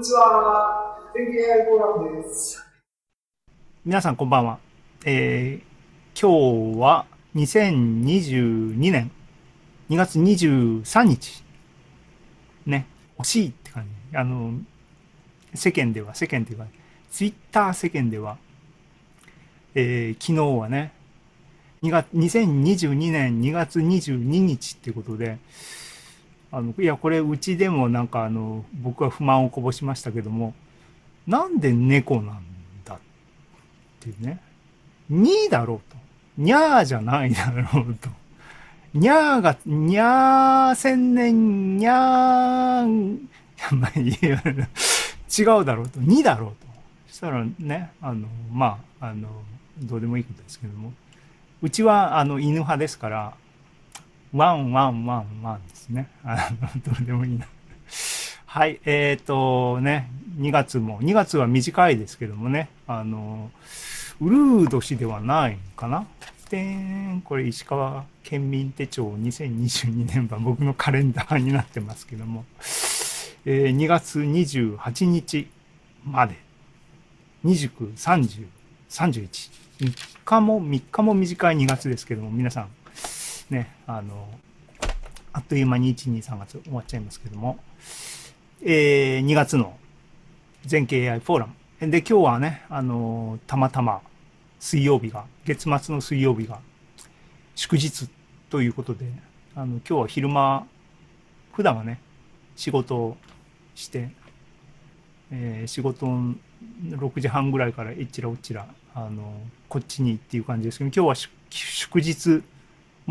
[0.00, 0.98] にちは。
[1.12, 2.64] 天気 AI フォーラムです。
[3.84, 4.58] 皆さんこんばんは。
[5.04, 9.10] えー、今日は2022年
[9.90, 11.44] 2月23日。
[12.64, 12.86] ね、
[13.18, 14.16] 惜しいって感じ。
[14.16, 14.54] あの、
[15.52, 16.66] 世間では、世間というか、
[17.10, 18.38] ツイッター世間では、
[19.74, 20.92] えー、昨日はね、
[21.82, 25.36] 2月、2022年2月22日っていうことで、
[26.52, 30.54] あの、いや、これ、うちでもなんか、あの、僕は不満をこぼしましたけども、
[31.26, 32.42] なんで猫なん
[32.84, 32.98] だっ
[34.00, 34.40] ていうね。
[35.10, 35.96] 2だろうと。
[36.36, 38.08] にゃーじゃないだろうと。
[38.94, 43.18] にゃーが、にゃー千年、にゃー、
[43.72, 46.00] まあ、違うだろうと。
[46.00, 46.66] 2だろうと。
[47.08, 49.28] そしたらね、あの、まあ、あの、
[49.78, 50.92] どうでもいいことですけども。
[51.62, 53.34] うちは、あの、犬派ですから、
[54.32, 56.08] ワンワンワンワンですね。
[56.24, 57.46] あの、どうでもいいな。
[58.46, 63.50] はい、えっ、ー、とね、2月も、2月は短いですけどもね、あの、
[64.20, 66.06] ウルー年ではないかな。
[66.50, 72.44] でん、これ石川県民手帳2022年版、僕のカレンダーになってますけども、
[73.44, 75.48] えー、2月28日
[76.04, 76.36] まで、
[77.44, 78.46] 29、30、
[78.90, 79.50] 31、
[79.80, 79.94] 3
[80.24, 82.68] 日も、3日も短い2月ですけども、皆さん、
[83.50, 84.28] ね、あの、
[85.32, 87.58] あっという間に1、2、3月終わっちゃいますけども、
[88.62, 89.76] えー、2月の
[90.64, 91.46] 全経 AI フォーラ
[91.80, 91.90] ム。
[91.90, 94.02] で、今日はね、あの、たまたま
[94.58, 96.60] 水曜日が、月末の水曜日が
[97.54, 98.08] 祝日
[98.50, 99.06] ということで、
[99.54, 100.66] あの、今日は昼間、
[101.52, 102.00] 普段はね、
[102.56, 103.16] 仕事を
[103.74, 104.10] して、
[105.30, 112.42] えー、仕事6時半ぐらいからえっちらおっちら、あの、こっちにっていう感じですけど、今日は祝日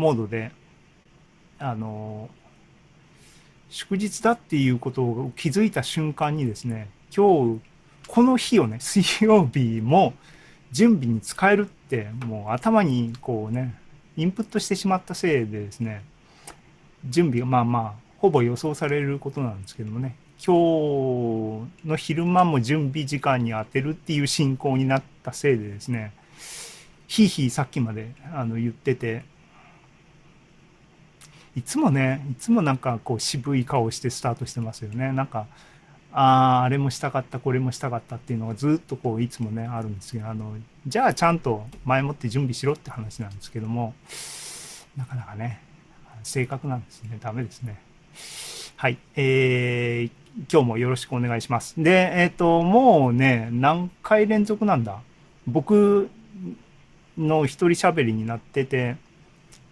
[0.00, 0.50] モードで、
[1.58, 2.30] あの、
[3.68, 7.60] 祝日だっていうことを気づいた瞬間にですね、今日、
[8.08, 10.14] この日をね、 水曜日も
[10.72, 13.74] 準備に使えるって、もう頭にこうね、
[14.16, 16.02] インプットしてしまったせいでですね、
[17.04, 26.12] 準備がまあまあ、ほぼ予想されることなんですけどもね、今日の昼間も準備時間に当てるっていう進行になったせいでですね、
[27.06, 29.22] ひいひいさっきまであの言ってて、
[31.60, 35.12] いつもね、いつもなんかこう渋い顔してスタートしてますよね。
[35.12, 35.46] なんか、
[36.10, 40.56] ああ、あれもしたかった、これもしたかったっていうのがずっとこういつもね、あるんですけど、あの、
[40.86, 43.92] じゃあちゃんと前もって準備しろって話なんですけども、
[44.96, 45.60] なかなかね、
[46.22, 47.18] 正確なんですね。
[47.20, 47.78] ダメですね。
[48.76, 48.96] はい。
[49.14, 50.10] えー、
[50.50, 51.74] 今日もよろしくお願いします。
[51.76, 55.00] で、えっ、ー、と、もうね、何回連続なんだ？
[55.46, 56.08] 僕
[57.18, 58.96] の一人喋りになってて、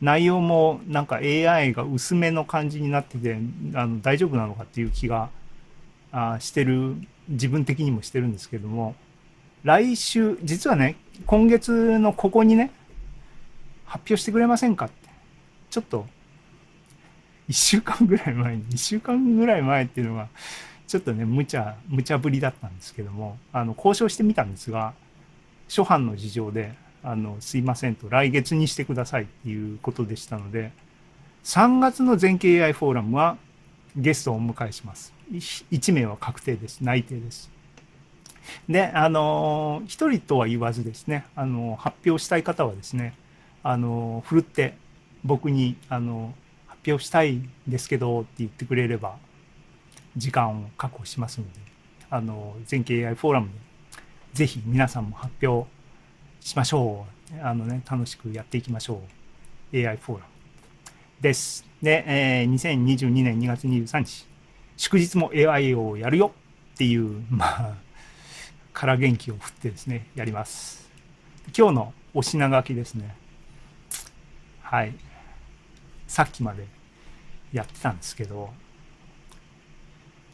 [0.01, 3.39] 内容もなんか AI が薄めの感じになってて
[3.75, 5.31] あの大丈夫なのかっていう気が
[6.13, 6.95] あしてる
[7.29, 8.95] 自分的にもしてるんですけども。
[9.65, 12.71] 来週実はね今月のここにね
[13.85, 15.09] 発表してくれませんかって。
[15.71, 16.07] ちょっと
[17.49, 20.29] 1週間ぐらい前に1週間ぐらい前っていうのが
[20.87, 24.95] ちょっとね無茶無茶ぶりだったんですけどもあの交渉してみたんですが
[25.69, 26.75] 初版の事情で
[27.09, 30.73] あの、すいませんと、来月にしてくださいっていうことでしたので、
[31.43, 33.39] 3月の全景 AI フォーラムは
[33.97, 35.15] ゲストをお迎えします。
[35.33, 36.83] 1名は確定です。
[36.83, 37.51] 内定です。
[38.69, 43.15] で、あの、1人とは言わずですね、あの、発表したい方はですね、
[43.63, 44.77] あの、ふるって
[45.25, 46.35] 僕に、あの、
[46.67, 49.17] 発表したいんですけどって言ってくれれば、
[50.15, 51.53] 時間を確保しますので、
[52.11, 53.55] あの、全景 AI フォーラムで、
[54.35, 55.78] ぜひ皆さんも発表
[56.49, 57.43] しましょう。
[57.43, 59.03] あのね、楽しくやっていきましょ
[59.75, 59.77] う。
[59.77, 60.33] AI フォーラム
[61.21, 61.67] です。
[61.83, 64.27] で、えー、2022年2月23日、
[64.79, 66.33] 祝日も AI をやるよ
[66.75, 67.75] っていう、 まあ、
[68.73, 70.91] 空元気を振ってですね、やります。
[71.55, 73.15] 今日のお品書きですね。
[74.63, 74.95] はい。
[76.07, 76.67] さっきまで
[77.53, 78.49] やってたんですけど、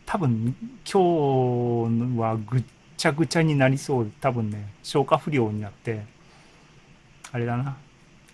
[0.06, 0.54] 多分
[0.88, 2.64] 今日はぐっ
[3.04, 6.06] ちゃぐちゃになりそう、多分ね、消化不良になって、
[7.32, 7.76] あれだな。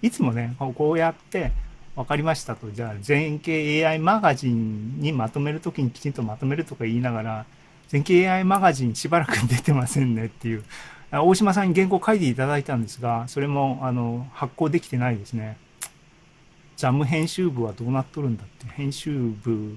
[0.00, 1.50] いつもね、こうやって、
[1.96, 7.46] 分かりましたと、じゃあ、全景 AI マガジンにまとめるときにきちんとまとめるとか言いながら、
[7.88, 10.62] 全景 AI マガジンしばらく出てませんねっていう、
[11.11, 15.56] 大島さんに原稿書いていただいたんですが、それも、あの、発行できてないですね。
[16.76, 19.76] ジャム編集部はどうなっとるんだって、編集部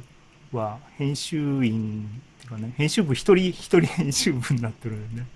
[0.58, 5.28] は編集員ていうかね、編集部一人一人編集部になってるんでね、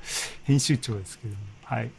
[0.44, 1.90] 編集長ですけども、はい。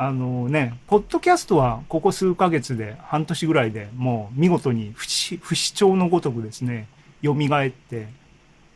[0.00, 6.88] あのね、ポッドキャストはここ数ヶ月で、半年ぐらいでもう見事に不死不死鳥のごとくですね、
[7.24, 7.36] 蘇っ
[7.70, 8.08] て、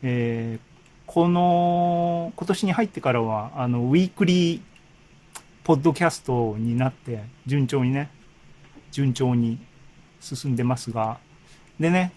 [0.03, 0.61] えー、
[1.07, 4.61] この、今年に入ってからは、あの、ウィークリー
[5.63, 8.11] ポッドキャストになって、順調にね、
[8.91, 9.59] 順調に
[10.21, 11.19] 進んでますが、
[11.79, 12.13] でね、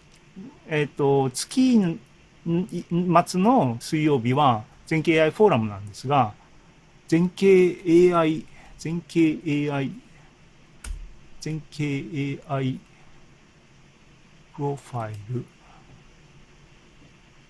[0.67, 1.99] えっ、と、月
[2.45, 6.33] 末の水曜日は全景 AI フォーラムなんですが、
[7.07, 8.45] 全景 AI、
[8.77, 9.91] 全景 AI、
[11.39, 12.79] 全景 AI
[14.55, 15.45] プロファイル、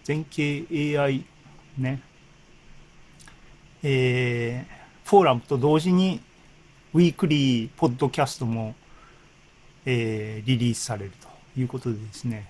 [0.03, 1.25] 全景 AI
[1.77, 2.01] ね、
[3.83, 6.21] えー、フォーラムと同時に
[6.93, 8.75] ウィークリーポッドキャストも、
[9.85, 12.49] えーリリースされるということでですね、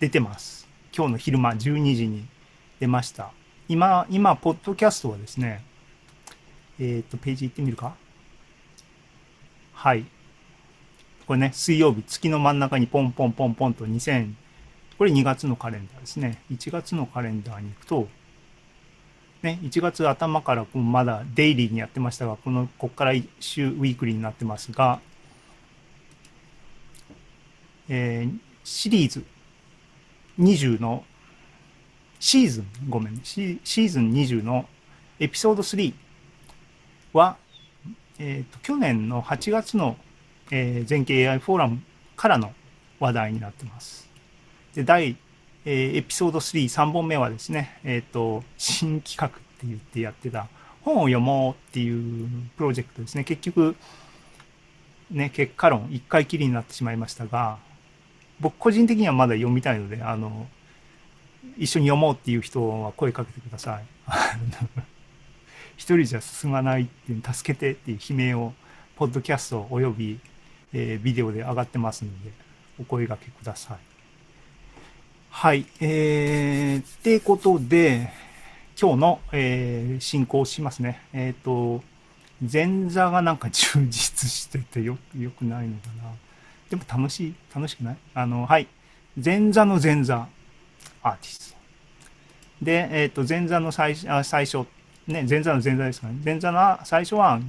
[0.00, 0.66] 出てます。
[0.96, 2.24] 今日の昼間12時に
[2.80, 3.32] 出ました。
[3.68, 5.62] 今、今、ポッドキャストはですね、
[6.80, 7.94] えっ、と、ページ行ってみるか？
[9.74, 10.06] はい。
[11.26, 14.32] これね、水曜日、月の真ん中にポンポンポンポンと2000、
[14.96, 16.42] これ2月のカレンダーですね。
[16.50, 18.08] 1月のカレンダーに行くと、
[19.42, 25.00] ね、1月頭からこうまだデイリーにやってましたが、この、こっから週ウィークリーになってますが、
[27.90, 29.24] えーシリーズ
[30.40, 31.04] 20の
[32.18, 34.66] シーズン、ごめん、シーズン20の
[35.18, 35.94] エピソード3
[37.12, 37.36] は、
[38.18, 39.96] えーと去年の8月の、
[40.50, 41.82] えー全景 AI フォーラム
[42.16, 42.52] からの
[42.98, 44.08] 話題になってます。
[44.74, 45.16] で、第、
[45.64, 50.48] えーエピソード3、3本目はですね、えっ、と、新企画って言ってやってた
[50.82, 53.24] 本を読もうっていうプロジェクトですね。
[53.24, 53.76] 結局、
[55.10, 57.58] ね、結果論、一回きりになってしまいましたが、
[58.40, 60.46] 僕個人的にはまだ読みたいので、あの、
[61.58, 63.84] 一緒に読もうっていう人は声かけてください。
[65.76, 68.54] 一人じゃ進まないっていう、助けてっていう悲鳴を、
[68.96, 70.18] ポッドキャストおよび、
[70.72, 72.32] えービデオで上がってますので、
[72.78, 73.78] お声掛けください。
[75.30, 75.66] はい。
[75.80, 78.12] えー、ってことで、
[78.80, 81.02] 今日の、えー進行しますね。
[81.12, 81.82] えっ、と、
[82.40, 86.29] 前座がなんか充実しててよ、よくないのかな。
[86.70, 87.96] でも楽しい、楽しくない？
[88.14, 88.68] あの、はい。
[89.22, 90.28] 前座の前座、
[91.02, 91.58] アーティスト。
[92.62, 94.66] で、えっ、と、前座の最あ最初、
[95.08, 96.14] ね、前座の前座ですかね。
[96.24, 97.40] 前座の最初は、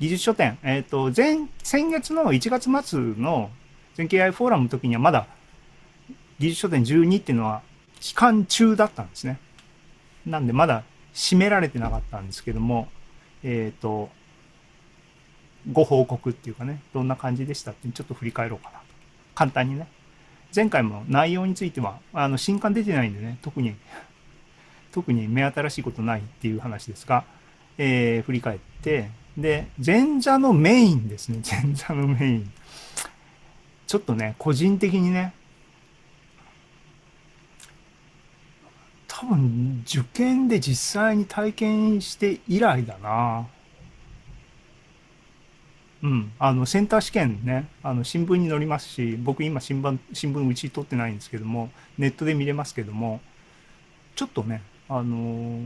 [0.00, 0.58] 技術書店。
[0.62, 3.50] えっ、と、前、先月の1月末の
[3.94, 5.26] 全景 AI フォーラムの時にはまだ、
[6.38, 7.62] 技術書店12っていうのは
[8.00, 9.38] 期間中だったんですね。
[10.26, 12.88] なんでまだ閉められてなかったんですけども、
[13.42, 14.08] えっ、と、
[15.72, 18.84] ご報告っていうかね、どんな感じでしたってちょっと振り返ろうかなと。
[19.34, 19.86] 簡単にね。
[20.54, 23.74] 前回も内容については、あの、新刊出てないんでね、特に、
[24.92, 27.24] 特に目新しいことないっていう話ですが、
[27.76, 32.52] えー振り返って、で、前座のメインですね、 前座のメイン。
[33.86, 35.34] ちょっとね、個人的にね、
[39.08, 43.46] 多分、受験で実際に体験して以来だな。
[46.04, 53.22] うん、あのセンター試験ねあの新聞に載りますし僕今新聞新聞うち取ってないんですけどもネットで見れますけども
[54.14, 55.60] ちょっとねあの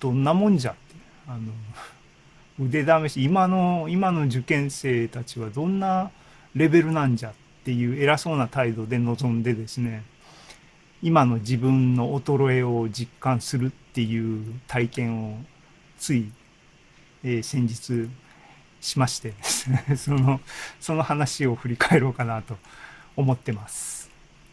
[0.00, 0.80] どんなもんじゃって
[1.26, 1.52] あの
[2.66, 6.10] 腕試し今の今の受験生たちはどんな
[6.54, 10.02] レベルなんじゃっていう偉そうな態度で臨んでですね
[11.02, 15.38] 今の自分の衰えを実感するっていう体験を
[15.98, 16.32] つい、
[17.22, 18.08] えー先日
[18.80, 19.34] しまして
[19.96, 20.40] その
[20.80, 22.56] その話を振り返ろうかなと
[23.16, 24.10] 思ってます。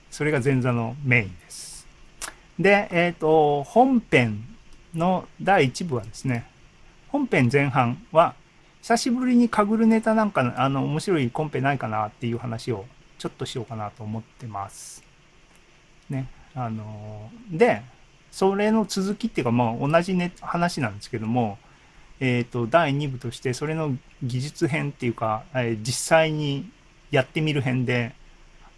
[0.10, 1.88] それが前座のメインです。
[2.60, 4.46] でえっ、と本編
[4.94, 6.46] の第1部はですね
[7.10, 8.34] 本編前半は
[8.82, 12.86] 久しぶりにかぐるネタなんかあの面白いコンペないかなっていう話を
[13.18, 15.04] ちょっとしようかなと思ってます。
[16.10, 17.82] ねあので
[18.32, 21.58] それの続きっていうかまあ同じ、ね、話なんですけども
[22.20, 26.70] えー、と第2部としてそれの技術編っていうか、えー実際に
[27.12, 28.14] やってみる編で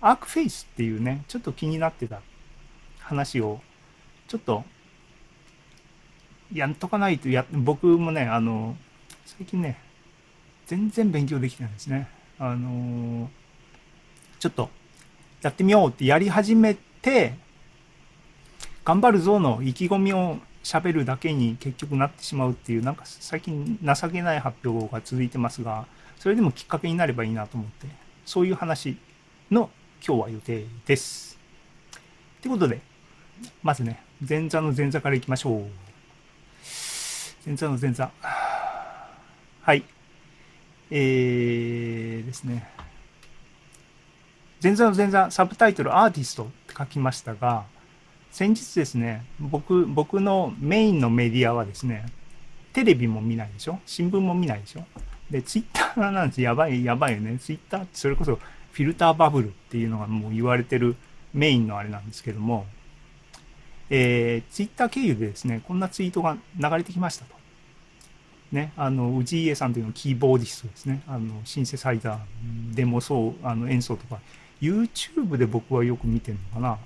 [0.01, 2.21] アークフェイスっていうねちょっと気になってた
[2.99, 3.61] 話を
[4.27, 4.63] ちょっと
[6.53, 8.75] やっとかないとや僕もねあの
[9.25, 9.79] 最近ね
[10.65, 12.09] 全然勉強できてないですね。
[12.39, 13.29] あの
[14.39, 14.69] ちょっと
[15.41, 17.33] やってみようってやり始めて
[18.83, 25.85] 頑張るぞの意気込みを喋るだけに結局なってしまうっていうなんか最近情けない発表が続いてますが
[26.17, 27.87] それでもきっかけになればいいなと思って
[28.25, 28.97] そういう話
[29.49, 29.69] の
[30.05, 31.37] 今日は予定です。
[32.41, 32.81] ということで
[33.63, 35.65] まずね前座の前座からいきましょう。
[37.45, 38.11] 前座の前座
[39.61, 39.83] はい
[40.91, 42.67] えーですね
[44.61, 47.65] 前座の前座サブタイトルアーティストって書きましたが
[48.37, 52.05] 先日ですね、僕、僕のメインのメディアはですね、
[52.71, 53.79] テレビも見ないでしょ？
[53.87, 54.85] 新聞も見ないでしょ？
[55.31, 56.41] で、ツイッターなんです。
[56.43, 57.39] やばい、やばいよね。
[57.39, 60.95] ツイッターってそれこそフィルターバブルっていうのがもう言われてる
[61.33, 62.67] メインのあれなんですけども、
[63.89, 67.33] えー、ツイッター経由でですね、こんなツイートが流れてきましたと。
[68.51, 71.01] ね、あの、氏家さんというのはキーボーディストですね。
[71.07, 74.19] あの、シンセサイザーでもそう、あの、演奏とか、
[74.61, 76.77] YouTube で僕はよく見てるのかな。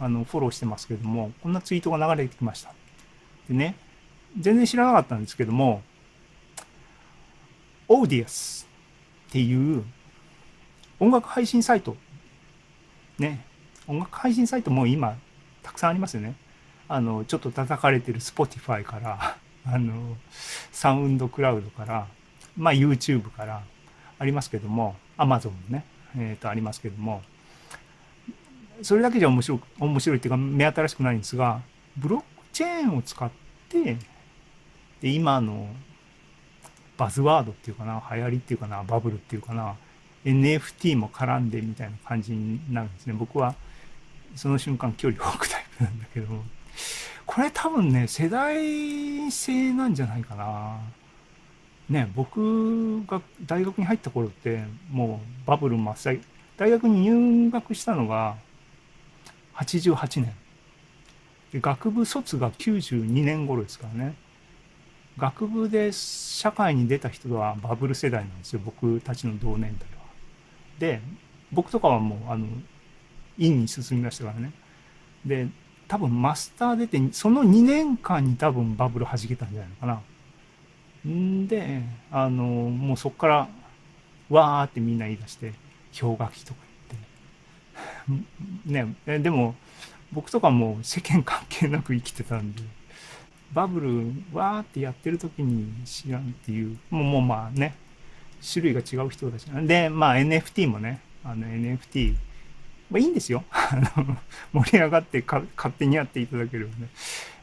[0.00, 2.72] あの、フォローしてますけども、こんなツイートが流れてきました。
[3.48, 3.76] でね、
[4.38, 5.82] 全然知らなかったんですけども、
[7.86, 8.66] オーディアス
[9.28, 9.84] っていう
[11.00, 11.96] 音楽配信サイト。
[13.18, 13.44] ね。
[13.86, 15.16] 音楽配信サイトも今
[15.62, 16.34] たくさんありますよね。
[16.88, 20.16] あの、ちょっと叩かれてる Spotify から、 あの、
[20.72, 22.06] サウンドクラウドから、
[22.56, 23.62] まあ YouTube から
[24.18, 25.84] ありますけども、Amazon もね、
[26.16, 27.22] えっ、ー、とありますけども、
[28.82, 31.60] それだけじゃ面白い、面白いっていうか目新しくないんですが、
[31.96, 33.30] ブロックチェーンを使っ
[33.68, 33.96] て、
[35.00, 35.68] で、今の
[36.96, 39.76] バズワードっていうかな、流行りっていうかな、バブルっていうかな、
[40.24, 43.14] NFT も絡んでみたいな感じになるんですね。
[43.14, 43.54] 僕は
[44.34, 46.26] その瞬間距離を置くタイプなんだけど、
[47.26, 50.78] これ多分ね、世代性なんじゃないかな。
[51.88, 56.20] ね、僕が大学に入った頃って、もうバブル真っ最
[56.56, 58.36] 大学に入学したのが
[59.60, 60.32] 88年。
[61.60, 64.14] 学部卒が92年頃ですからね。
[65.18, 70.04] 学部で社会に出た人はバブル世代なんですよ僕たちの同年代は。
[70.78, 71.00] で
[71.52, 72.46] 僕とかはもうあの
[73.36, 74.52] 院に進みましたからね。
[75.26, 75.48] で
[75.88, 80.00] 多分マスター出てその2年間に多分バブル弾けたんじゃないのかな。
[81.10, 83.48] んであのもうそこから
[84.30, 85.52] わーってみんな言い出して
[85.98, 86.60] 氷河期とか
[88.66, 89.54] ねえでも
[90.12, 92.62] 僕とかも世間関係なく生きてたんで。
[93.52, 97.74] バブルわーってやってる時に知らんっていう、もうもうまあね、
[98.40, 99.44] 種類が違う人たち。
[99.66, 102.14] で、まあ NFT もね、あの NFT、
[102.90, 103.44] まあいいんですよ。
[104.52, 105.44] 盛り上がって勝
[105.76, 106.88] 手にやっていただけるね。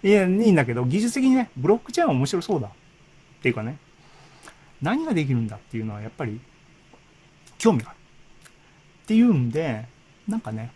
[0.01, 2.67] いや、いいんだけど、技術的にね、ブロックチェーンは面白そうだ。
[2.67, 2.71] っ
[3.41, 3.77] ていうかね、
[4.81, 6.39] 何ができるんだっていうのはやっぱり
[7.57, 7.97] 興味がある。
[7.97, 9.85] っていうんで、
[10.27, 10.71] なんかね、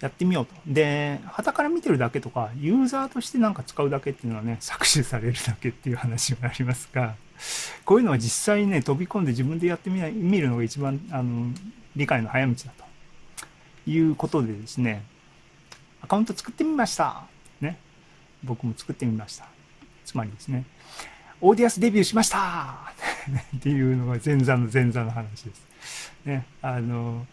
[0.00, 0.54] やってみようと。
[0.66, 7.14] で、旗から見てるだけとか、ユーザーとしてなんか使うだけっていうのはね、搾取されるだけっていう話がありますが、
[7.84, 11.52] こういうのは実際にね、飛び込んで自分でやってみない見るのが一番、あの、
[11.94, 12.82] 理解の早道だと。
[13.84, 15.04] いうことでですね、
[16.00, 17.24] アカウント作ってみました。
[17.60, 17.78] ね。
[18.44, 19.46] 僕も作ってみました。
[20.04, 20.64] つまりですね、
[21.40, 22.92] オーディアスデビューしました
[23.56, 26.12] っていうのが前座の前座の話です。
[26.24, 26.46] ね。
[26.60, 27.26] あの、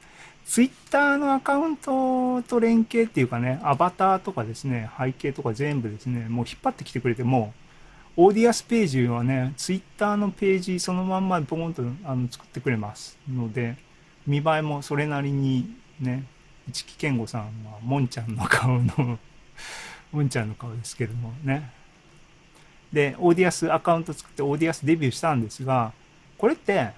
[0.50, 7.54] ツイッターのアカウントと連携っていうかね、アバターとかですね、背景とか全部ですね、もう引っ張ってきてくれても、
[8.18, 13.78] オーディアスページはね、ツイッターのページそのまんまボコンとあの作ってくれますので、
[14.26, 16.24] 見栄えもそれなりにね、
[16.74, 19.20] 市木健吾さんはもんちゃんの顔の
[20.12, 21.70] もんちゃんの顔ですけどもね。
[22.92, 25.94] で、オーディアスアカウント作ってオーディアスデビューしたんですが、
[26.40, 26.90] これって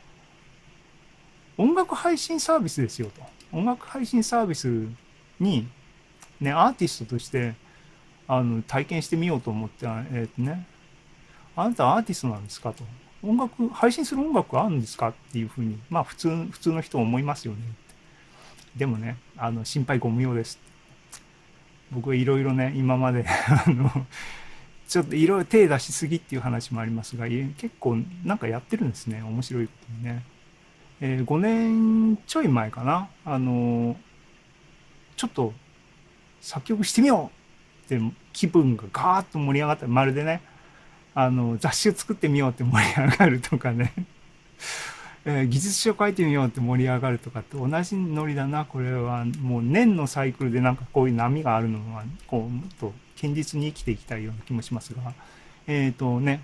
[1.57, 3.40] 音楽配信サービスですよと。
[3.51, 4.87] 音楽配信サービス
[5.39, 5.67] に、
[6.39, 7.53] ね、アーティストとして、
[8.27, 10.65] あの、体験してみようと思って、えっ、ー、とね、
[11.55, 12.83] あなたアーティストなんですかと。
[13.23, 17.59] 音楽、配信する音楽あるんですかっていうふうに、まあ普通、普通の人思いますよね。
[18.75, 20.59] でもね、あの、心配ご無用です。
[21.91, 23.91] 僕はいろいろね、今まで あの、
[24.87, 29.21] ちょっといろいろ手出しすぎっていう話もありますが、結構なんかやってるんですね。
[29.21, 30.23] 面白いことにね。
[31.01, 33.95] えー、5年ちょい前かな、あのー、
[35.15, 35.53] ちょっと
[36.39, 37.31] 作曲してみよ
[37.89, 39.87] うって気分がガーッと盛り上がった。
[39.87, 40.41] まるでね、
[41.15, 43.93] あの、雑誌を作ってみようって盛り上がるとかね、
[45.25, 49.25] えー、技術書を書いてみようって盛り上がるとかって同じノリだな、これは。
[49.41, 55.01] もう年のサイクルでなんかこういう波があるのは、こう、もっと堅実に生きていきたいような気もしますが、
[55.65, 56.41] えっ、ー、とね、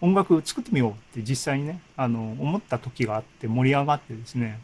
[0.00, 4.60] 音楽作ってみようって実際にね、あの、思った時があって盛り上がってですね、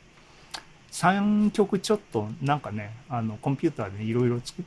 [0.93, 4.65] 3曲ちょっとなんかね、あの、コンピューターでいろいろ作っ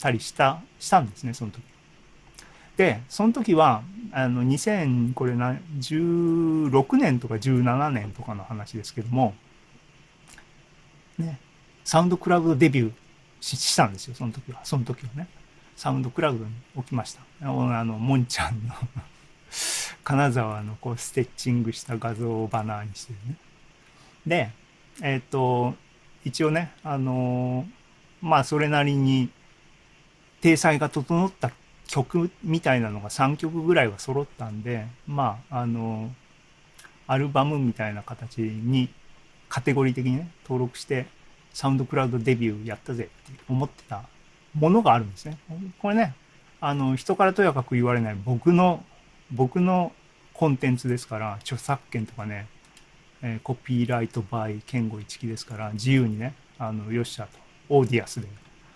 [0.00, 1.62] たりした、したんですね、その時。
[2.76, 3.82] で、その時は、
[4.12, 9.34] あの、2000これ16年とか17年とかの話ですけども、
[11.18, 11.38] ね、
[11.84, 12.92] サウンドクラウドデビュー
[13.40, 14.60] したんですよ、その時は。
[14.64, 15.28] その時はね。
[15.76, 17.20] サウンドクラウドに置きました。
[17.42, 17.44] あ
[17.84, 18.74] の、もんちゃんの
[20.04, 23.36] 金沢のこうステッチングした画像をバナーにしてるね。
[24.26, 24.50] で、
[25.02, 25.74] えっ、ー、と、
[26.24, 27.66] 一応ね、あのー、
[28.22, 29.30] まあそれなりに、
[30.40, 31.50] 体裁が整った
[31.86, 36.12] 曲みたいなのが3曲ぐらいは揃ったんで、まあ、あの、
[37.06, 38.88] アルバムみたいな形に
[39.48, 41.06] カテゴリー的にね、登録して、
[41.52, 44.02] サウンドクラウドデビューやったぜって思ってた
[44.54, 45.38] ものがあるんですね。
[45.78, 46.14] これね、
[46.60, 48.84] あの、人からとやかく言われない僕の、
[49.32, 49.92] 僕の
[50.32, 52.46] コンテンツですから、著作権とかね、
[53.22, 58.28] えー、 copyright by、健吾市木ですから、自由にね、あの、よっしゃと、オーディアスで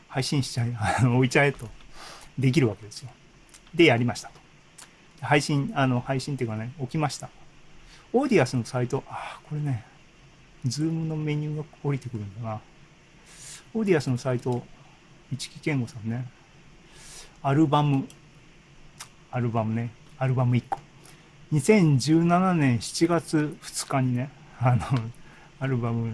[0.09, 1.69] 配信しちゃい、 あの置いちゃえと、
[2.39, 3.11] できるわけですよ。
[3.75, 4.41] で、やりましたと。
[5.21, 7.29] 配信、あの、配信っていうかね、置きました。
[8.13, 9.85] オーディアスのサイト、ああ、これね、
[10.65, 12.61] ズームのメニューが降りてくるんだな。
[13.73, 14.65] オーディアスのサイト、
[15.33, 16.27] 市木健吾さんね、
[17.43, 18.09] アルバム、
[19.31, 20.79] アルバムね、アルバム1個。
[21.55, 24.83] 2017年7月2日にね、あの、
[25.59, 26.13] アルバム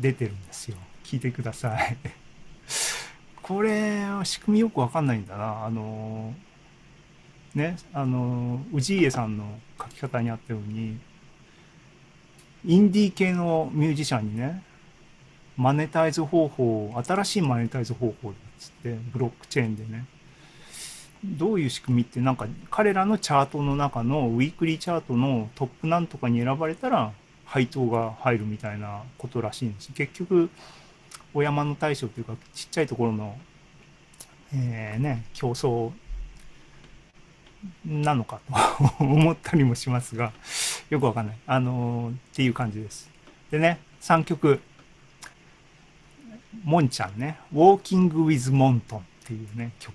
[0.00, 0.76] 出てるんですよ。
[1.02, 1.96] 聞いてください。
[3.42, 5.64] これ、仕組みよくわかんないんだな。
[5.64, 6.32] あの、
[7.52, 10.96] ね、あの、氏家さんの書き方にあったように、
[12.64, 14.62] インディー系のミュージシャンにね、
[15.56, 20.06] マネタイズ方法、新しいマネタイズ方法っつって、ブロックチェーンでね、
[21.24, 27.12] どういう仕組みってなんか彼らのチャートの中のウィークリーチャートのトップなんとかに選ばれたら
[27.44, 29.92] 配当が入るみたいなことらしいんです。
[29.92, 30.50] 結局、
[31.34, 33.36] お山の大将というかちっちゃいところの、
[34.54, 35.90] えー、ね、競争
[37.84, 38.40] なのか
[38.98, 40.32] と思ったりもしますが、
[40.90, 41.36] よくわかんない。
[41.46, 43.10] あのー、っていう感じです。
[43.50, 44.60] でね、3曲。
[46.64, 49.94] もんちゃんね、Walking with Monton っていうね、曲。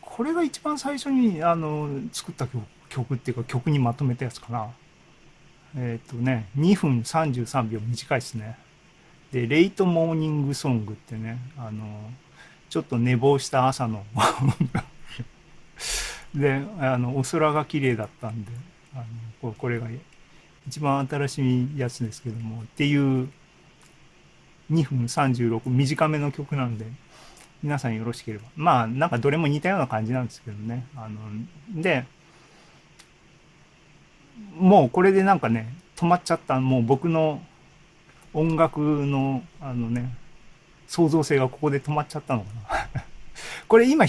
[0.00, 4.70] これが一番最初に、あの、作った曲曲っていうか曲にまとめたやつかな。
[5.76, 8.58] えっ、ー、とね、2分33秒短いですね。
[9.32, 12.10] で、レイトモーニングソングってね、あの、
[12.68, 14.04] ちょっと寝坊した朝の
[16.34, 18.50] で、あの、お空が綺麗だったんで、
[18.94, 19.04] あ
[19.42, 19.88] の、これが
[20.66, 23.28] 一番新しいやつですけども、っていう
[24.70, 26.86] 2分36短めの曲なんで、
[27.62, 28.44] 皆さんよろしければ。
[28.56, 30.86] まあ、なんかどれも似たような感じなんですけどね。
[30.96, 31.18] あの、
[31.82, 32.04] で、
[34.56, 37.42] もうこれでなんかね、止まっちゃった、もう僕の
[38.32, 40.14] 音楽の、あのね、
[40.86, 42.46] 創造性がここで止まっちゃったのか
[42.94, 43.04] な。
[43.68, 44.08] これ今弾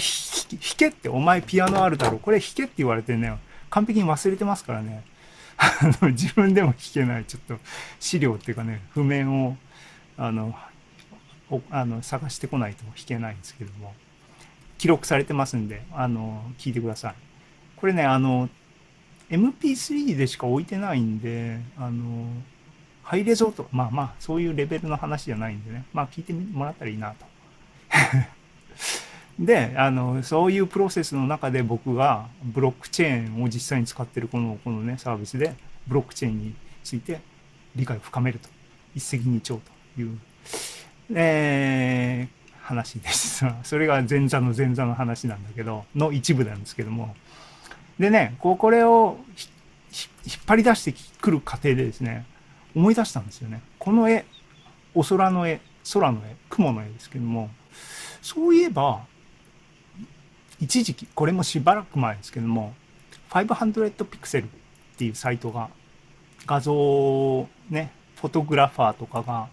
[0.76, 2.18] けって、お前ピアノあるだろ。
[2.18, 3.36] これ弾けって言われてね、
[3.70, 5.04] 完璧に忘れてますからね。
[5.56, 7.58] あの、自分でも弾けない、ちょっと
[8.00, 9.56] 資料っていうかね、譜面を、
[10.16, 10.56] あの、
[11.70, 13.94] あの探してこないと弾けないんですけども、
[14.78, 17.14] 記録されてますんで、あの、聞いてください。
[17.76, 18.48] これね、あの、
[19.30, 22.26] MP3 でしか置いてないんで、あの、
[23.02, 27.26] ハイレゾート、まあまあ、そういうレベルの話じゃないんでね、まあ聞いてもらったらいいなと。
[29.38, 35.54] で、あの、そういうプロセスの中で僕がブロックチェーンを実際に使ってるこの、このね、サービスで、
[35.86, 37.20] ブロックチェーンについて
[37.74, 38.48] 理解を深めると。
[38.94, 40.18] 一石二鳥という、
[41.14, 43.44] えー、話です。
[43.64, 47.14] それが前座の前座の話なんだけど、の一部なんですけども。
[47.98, 49.18] でね、こう、これを
[50.24, 52.24] 引っ張り出してくる過程でですね、
[52.74, 53.60] 思い出したんですよね。
[53.78, 54.24] この絵、
[54.94, 55.60] お空の絵、
[55.92, 57.50] 空の絵、雲の絵ですけども、
[58.22, 59.04] そういえば、
[60.60, 62.74] 一時期、これもしばらく前ですけども、
[63.30, 64.48] 500ピクセルっ
[64.96, 65.68] ていうサイトが、
[66.46, 69.48] 画像ね、フォトグラファーとかが、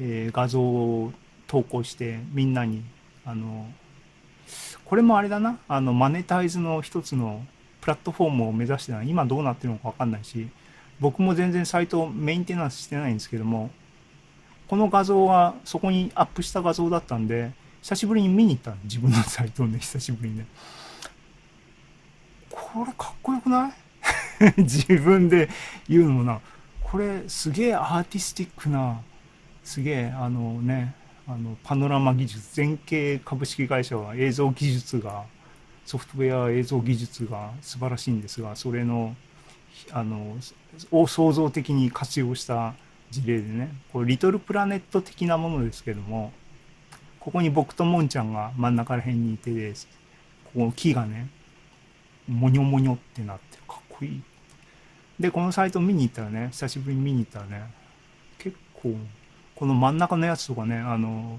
[0.00, 1.12] えー、画像を
[1.46, 2.82] 投稿してみんなに、
[3.24, 3.70] あの、
[4.84, 7.44] これもあれだな、あの、マネタイズの一つの
[7.80, 9.02] プラットフォームを目指してな。
[9.02, 10.48] い、今どうなってるのかわかんないし、
[10.98, 13.70] 僕も全然サイトメンテナンスしてないんですけども、
[14.68, 20.46] この画像はそこにアップした画像だったんで、久しぶりに見に行った自分のサイトをね、 久しぶりにね。
[22.50, 23.72] これかっこよくない？
[24.62, 25.48] 自分で
[25.88, 26.40] 言うのもな、
[26.82, 29.00] これすげえアーティスティックな、
[29.64, 30.94] すげえあのね、
[31.26, 35.24] あのパノラマ技術、全景株式会社は映像技術が、
[35.84, 39.14] ソフトウェア映像技術が素晴らしいんですが、それの、
[39.92, 40.36] あの、
[40.90, 42.74] を創造的に活用した
[43.10, 46.32] 事例でね、これリトルプラネット的なものですけども、
[47.18, 49.86] ここに僕ともんちゃんが真ん中ら辺にいてです。
[50.54, 51.28] ここ木がね、
[52.26, 54.22] もにょもにょってなってかっこいい。
[55.18, 57.70] で、このサイト見に行ったらね、久しぶりに見に行ったらね、
[58.38, 58.96] 結構、
[59.60, 61.38] この真ん中のやつとかね、あの、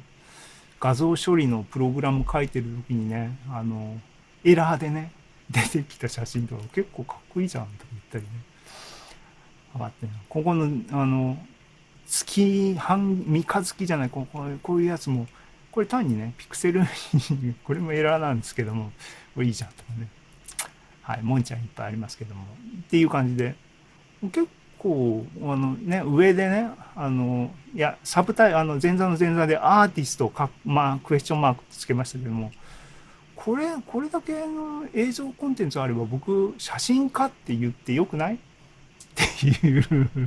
[0.80, 4.00] 画像処理のプログラム書いてる時にね、あの、
[4.44, 5.12] エラーでね、
[5.50, 8.30] 出てきた写真とか結構かっこいいじゃんとか言ったりね。
[9.74, 11.36] 上がってここの、あの、
[12.06, 15.26] 月、半、三日月じゃない、こうこういうやつも、
[15.72, 16.84] これ単にね、ピクセル
[17.66, 18.92] これもエラーなんですけども、
[19.34, 20.08] これいいじゃんとかね。
[21.02, 22.44] はい、もんちゃんいっぱいありますけども。
[22.44, 23.56] っていう感じで、
[24.22, 24.48] 結
[24.82, 32.52] 構、あのね、上でね、あの、いや、サブタイ、あの、前座の前座でアーティストか、まあ、クエスチョンマークつけましたけども、
[33.36, 38.36] これ、これだけの映像コンテンツあれば僕、写真家って言ってよくない？
[38.36, 38.38] っ
[39.16, 40.20] ていう。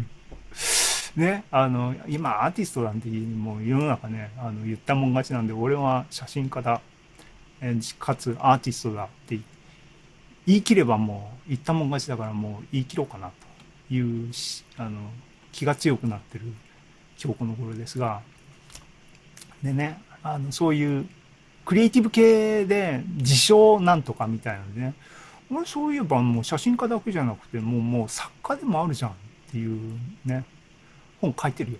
[1.16, 6.80] ね、あの、今アーティストなんてもう世の中ね、あの言ったもん勝ちなんで、俺は写真家だ、
[7.98, 9.38] かつアーティストだって
[10.46, 13.43] 言い切ればもう言ったもん勝ちだからもう言い切ろうかなと。
[13.90, 14.31] いう
[14.77, 15.11] あの
[15.53, 16.44] 気が強くなってる
[17.23, 18.23] 今日この頃ですが、
[19.62, 21.07] でね、あのそういう
[21.64, 24.94] クリエイティブ系で自称なんとかみたいなのでね、
[25.51, 29.14] 俺そういえばもう写真家だけじゃなくてもうもう作家でもあるじゃんっ
[29.51, 30.44] ていうね
[31.20, 31.79] 本書いてるよ。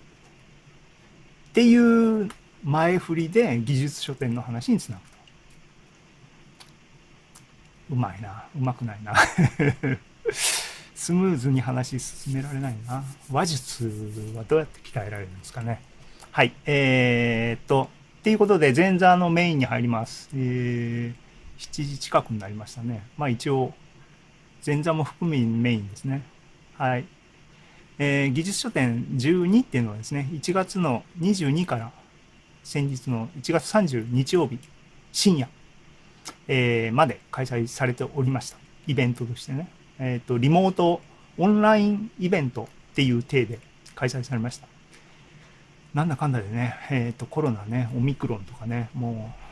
[1.49, 1.75] ってい
[2.23, 2.29] う
[2.63, 5.15] 前振りで技術書店の話につなぐと。
[7.91, 9.13] うまいなうまくないな。
[11.05, 13.85] スムーズに話進められないな話術
[14.35, 15.81] はどうやって鍛えられるんですかね
[16.31, 17.89] はいえー、っと
[18.19, 21.25] っていうことで前座のメインに入りますえー
[21.57, 23.07] 7時近くになりましたね。
[23.17, 23.73] まあ一応、
[24.65, 26.23] 前座も含みメインですね。
[26.77, 27.05] はい。
[27.97, 31.91] えー、技術書店12っていうのはですね、1月の22から
[32.63, 34.59] 先日の1月30日曜日
[35.13, 35.47] 深夜、
[36.47, 38.57] えー、まで開催されておりました。
[38.87, 39.69] イベントとしてね。
[39.99, 41.01] えっ、ー、と、リモート
[41.37, 43.59] オンラインイベントっていう体で
[43.95, 44.67] 開催されました。
[45.93, 49.45] なんだかんだでね、えっ、と、コロナね、オミクロンとかね、もう、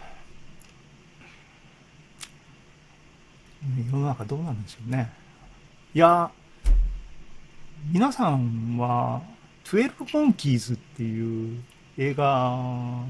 [3.91, 5.09] 世の中どうなんでしょうね。
[5.93, 6.31] いや、
[7.91, 9.21] 皆さんは、
[9.65, 11.63] 12モンキーズっていう
[11.97, 13.03] 映画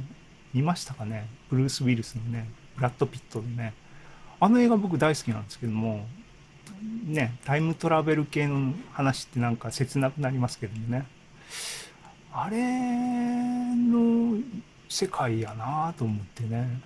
[0.54, 1.28] 見ましたかね？
[1.50, 3.74] ブルース・ウィルスのね、ブラッド・ピットでね。
[4.39, 6.06] あの映画僕大好きなんですけども、
[7.06, 11.06] ね、タイムトラベル系の話ってなんか切なくなりますけどもね。
[12.32, 14.38] あれの
[14.89, 16.82] 世界やなと思ってね、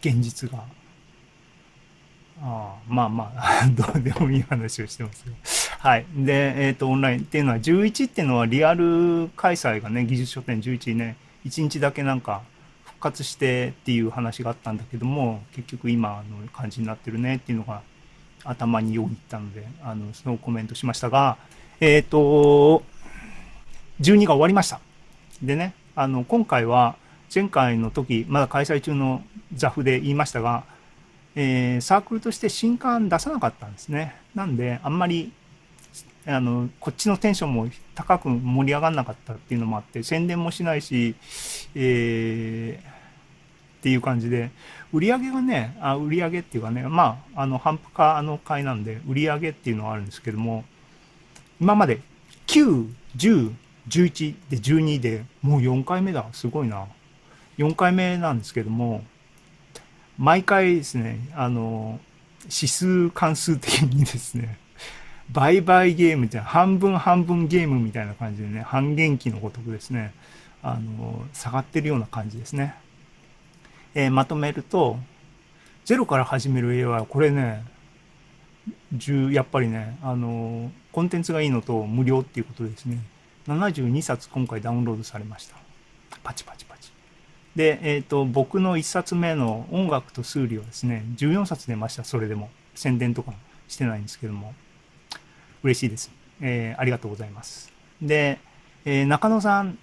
[0.00, 0.64] 現実が。
[2.40, 5.34] ああまあまあ、 どうでもいい話をしてますよ。
[5.78, 6.06] はい。
[6.14, 12.42] で、えっ、ー、と、オンラインっていうのは、11っていうのはリアル開催がね、技術書店11ね、1日だけなんか
[12.84, 17.82] 復活してっていう話があったんだけども、結局今の感じになってるねっていうのが
[18.44, 21.36] 頭によぎったので、あの、そのコメントしましたが、
[21.80, 22.82] えっ、ー、と、
[24.00, 24.80] 12が終わりました。
[25.42, 26.96] でね、あの、今回は
[27.34, 29.22] 前回の時、まだ開催中の
[29.54, 30.64] ザフで言いましたが、
[31.34, 34.16] えー、サークルとして新刊出さなかったんですね。
[34.34, 35.32] なんで、あんまり、
[36.26, 41.14] あの、こっちのテンションも高く盛り上がんなかったっていうのもあって、宣伝もしないし、
[41.74, 42.88] えー、
[43.78, 44.50] っていう感じで、
[44.92, 50.64] 売り上げがね、あ売り上げっていうかね、まあ、あの、反復化の会なんで、売り上げっていうのはあるんですけども、
[51.60, 52.00] 今まで
[52.46, 53.52] 9、10、
[53.88, 56.26] 11で12で、もう4回目だ。
[56.32, 56.86] すごいな。
[57.58, 59.02] 4回目なんですけども、
[60.16, 62.00] 毎回ですね、あの、
[62.44, 64.58] 指数関数的にですね、
[65.30, 70.14] 売買ゲームって半分半分ゲームみたいな感じでね、半減期のごとくですね、
[70.62, 72.74] あの、下がってるような感じですね。
[73.94, 74.98] えー、まとめると、
[75.84, 77.64] ゼロから始める AI はこれね、
[79.32, 82.98] やっぱりね、あの、コンテンツがいいのと無料っていうことですね。
[83.46, 85.56] 72冊今回ダウンロードされました。
[86.22, 86.92] パチパチパチ。
[87.56, 92.50] で、えっ、ー、と、僕の1冊目の音楽と数理はですね、14冊出ました、それでも。
[92.74, 93.32] 宣伝とか
[93.66, 94.54] してないんですけども。
[95.62, 96.10] 嬉しいです。
[96.40, 97.72] えー、ありがとうございます。
[98.00, 98.38] で、
[98.84, 99.78] えー、中野さん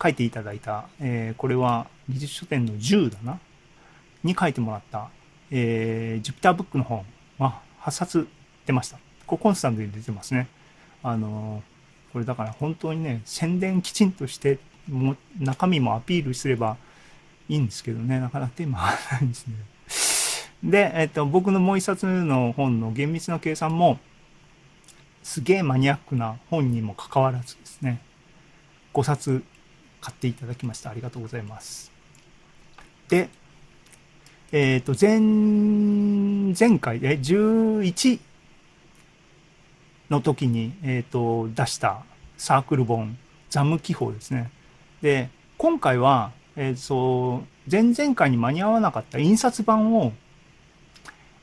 [0.00, 3.38] 書いていただいた、えー、これは技術書店の10だな、
[4.24, 5.10] に書いてもらった、
[5.50, 7.04] えー、ジュピターブックの本
[7.38, 8.28] は8冊
[8.66, 8.98] 出ました。
[9.26, 10.48] これコンスタントに出てますね。
[11.02, 11.62] あの
[12.12, 16.76] これだから本当にね、宣伝きちんとして、も中身もアピールすれば、
[17.48, 18.80] いいんですけどね、なかなか手回ら
[19.12, 19.54] ないんですね。
[20.62, 23.98] で、えっと、僕のもう一冊の本の厳密な計算も、
[25.22, 28.00] すげえマニアックな本にもかかわらずですね、
[28.94, 29.42] 5冊
[30.00, 30.90] 買っていただきました。
[30.90, 31.97] ありがとうございます。
[33.08, 33.28] で、
[34.52, 35.20] えっ、と、前、
[36.58, 38.18] 前回で11
[40.10, 42.02] の時に、えっ、と、出した
[42.36, 43.18] サークル本、
[43.50, 44.50] ザム記法ですね。
[45.02, 50.12] で、今回は、えー、そう、前々回に間に合わなかった印刷版を、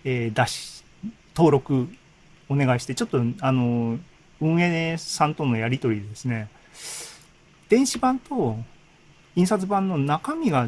[0.03, 0.83] えー、出し、
[1.35, 1.87] 登録
[2.49, 3.97] お願いして、ちょっと、あの、
[4.41, 6.49] 運営さんとのやり取りでですね、
[7.69, 8.57] 電子版と
[9.35, 10.67] 印刷版の中身が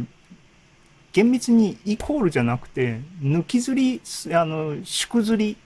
[1.17, 3.99] 厳密にイコールじゃなくて、抜きずり、
[4.31, 5.57] あの、縮ずり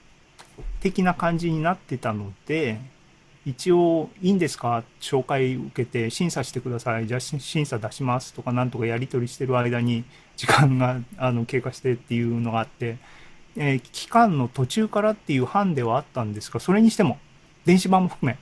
[0.80, 2.80] 的な感じになってたので、
[3.44, 4.82] 一応、いいんですか？
[4.98, 7.06] 紹介受けて審査してください。
[7.06, 10.04] じゃあ審査出しますとかなんとかやり取りしてる間に
[10.38, 12.96] 時間があの経過してっていうのがあって、
[13.56, 17.18] えー、期間の途中からっていう班ではあったんですが、それにしても、
[17.66, 18.38] 電子版も含め、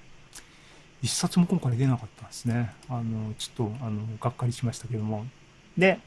[1.02, 2.70] 一冊も今回出なかったんですね。
[2.88, 5.26] あの、ちょっと、あの、がっかりしましたけども。
[5.76, 5.98] で、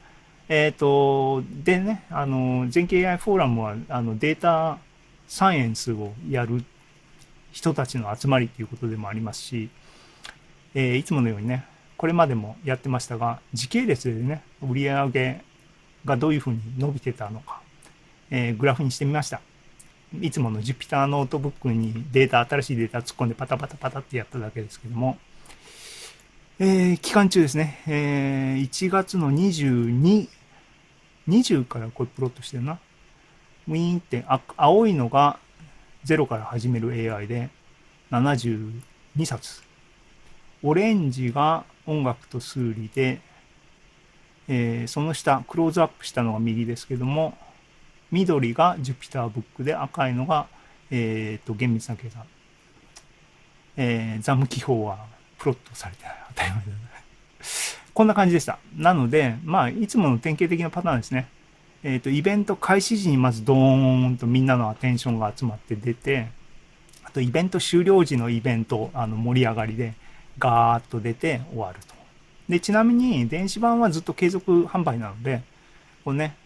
[0.49, 4.77] えっ、と、でね、あの、全景 AI フォーラムは、あの、データ
[5.27, 6.63] サイエンスをやる
[7.51, 9.69] 人たちの集まりということでもありますし、
[10.75, 11.65] えー、いつものようにね、
[11.97, 15.41] これまでもやってましたが、時系列でね、売上げ
[16.03, 17.61] がどういうふうに伸びてたのか、
[18.29, 19.39] えー、グラフにしてみました。
[20.21, 25.17] いつもの Jupyter ノートブックにデータ、新しいデータ突っ込んでパタパタパタってやっただけですけども、
[26.65, 30.29] えー、期間中ですね、えー、1月の22、
[31.27, 32.79] 20からこれプロットしてるな。
[33.67, 35.39] ウィーンって、あ青いのが
[36.05, 37.49] 0から始める AI で
[38.11, 38.71] 72
[39.25, 39.61] 冊。
[40.61, 43.19] オレンジが音楽と数理で、
[44.47, 47.37] えー、その下、クローズアップしたのが右ですけども、
[48.09, 50.47] 緑が Jupyter ブックで赤いのが、
[50.91, 52.23] えー、と厳密な計算。
[53.75, 55.11] えー、ザム記法は
[55.43, 56.15] プロットされてない。
[56.29, 56.73] 当たり前だね。
[57.93, 58.59] こんな感じでした。
[58.77, 61.27] なので、まあ、いつもの典型的なパターンですね。
[61.83, 66.29] えっ、ー、と、イベント開始時にまずドーンとみんなのアテンションが集まって出て、
[67.03, 69.95] あとイベント終了時のイベント、あの盛り上がりで
[70.39, 71.93] ガーッと出て終わると。
[72.47, 75.43] で、ちなみに電子版はずっと継続販売なので、
[76.05, 76.37] こうね、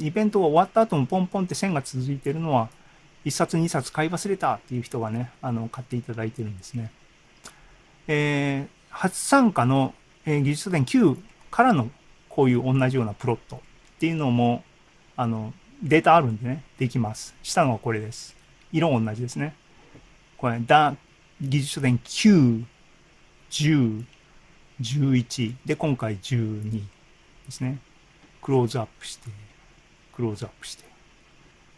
[0.00, 2.68] イベントが終わった後もポンポンって線が続いてるのは、
[3.24, 6.90] 1冊2冊買い忘れたっていう人がね、あの、買っていただいてるんですね。
[8.08, 9.94] えー、初参加の、
[10.24, 11.16] えー、技術書店9
[11.50, 11.90] からの
[12.28, 13.60] こういう同じようなプロットっ
[14.00, 14.64] ていうのも、
[15.16, 17.34] あの、データあるんでね、できます。
[17.42, 18.36] 下のはこれです。
[18.72, 19.54] 色同じですね。
[20.36, 20.96] これ、だ、
[21.40, 22.64] 技術書店9、
[23.50, 24.04] 10、
[24.80, 27.78] 11で、今回12ですね。
[28.40, 29.28] クローズアップして、
[30.14, 30.84] クローズアップして。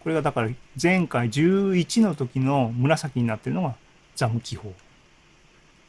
[0.01, 3.75] これがだから前回11の時の紫になってるのが
[4.17, 4.73] ザム記法。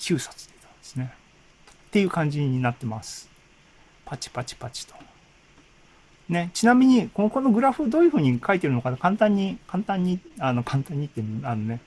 [0.02, 1.14] 9冊出たんですね。
[1.88, 3.30] っていう感じになってます。
[4.04, 4.96] パチパチパチと。
[6.28, 11.82] ね、ちなみに、このこのグラフどういうふうに書いてるのか簡単に、簡単に、あの、簡単にって、あのね、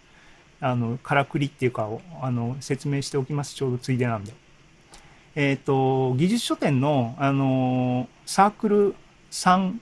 [0.61, 3.55] あの、からくりっていうかを、あの、説明しておきます。
[3.55, 4.33] ちょうどついでなんで。
[5.35, 8.95] えっ、ー、と、技術書店の、あの、サークル
[9.31, 9.79] 3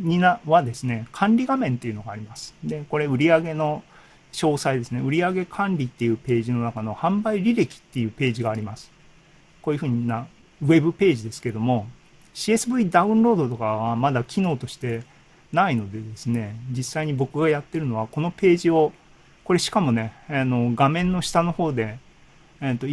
[0.00, 2.54] になはですね、管理画面っていうのがあります。
[2.64, 3.82] で、これ売上の
[4.32, 5.00] 詳細ですね。
[5.00, 8.90] 売上管理っていうページの中の販売履歴っていうページがあります。
[9.62, 10.26] こういうふうな
[10.62, 11.86] ウェブページですけども、
[12.34, 15.02] CSV ダウンロードとかはまだ機能として
[15.52, 18.92] ないのでですね、実際に僕がやってるのはこのページを、
[19.44, 21.98] これしかもね、あの画面の下の方で、
[22.60, 22.86] えっと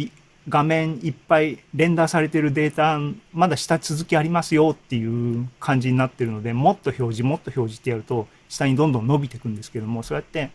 [0.48, 3.00] 画面いっぱいレンダーされてるデータ、
[3.32, 10.50] まだ下続きありますよっていう感じになってるので、もっと表示、もっと表示ってやると、下にどんどん伸びていくんですけども、そうやって、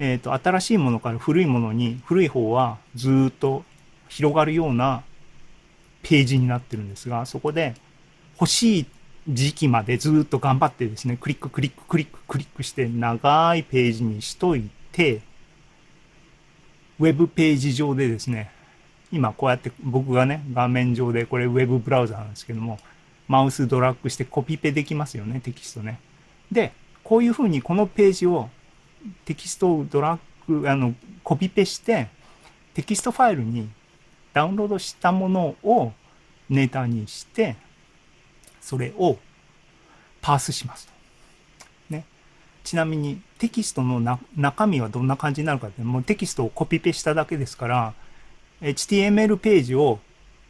[0.00, 3.64] えっ、ー、と、新しいものから古いものに、古い方はずっと
[4.08, 5.04] 広がるような
[6.02, 7.74] ページになってるんですが、そこで
[8.40, 8.86] 欲しい
[9.28, 15.20] 時期までずっと頑張ってですね、クリッククリッククリッククリックして長いページにしといて、
[16.98, 18.50] ウェブページ上でですね、
[19.12, 22.78] 今こうやって僕がね、画面上でこれウェブブラウザなんですけども、
[23.28, 26.00] マウスドラッグしてコピペできますよね、テキストね。
[26.50, 26.72] で、
[27.04, 28.48] こういうふうにこのページを
[29.24, 32.08] テキストをドラッグ、あの、コピペして、
[32.74, 33.68] テキストファイルに
[34.32, 35.92] ダウンロードしたものを
[36.48, 37.56] ネタにして、
[38.60, 39.18] それを
[40.20, 40.92] パースしますと。
[41.90, 42.04] ね。
[42.64, 47.94] ちなみにテキストの中身はどんな感じになるかって、もうテキストをコピペしただけですから、
[48.60, 49.98] HTML ページを、